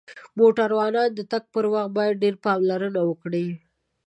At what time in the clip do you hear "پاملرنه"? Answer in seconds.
2.45-3.01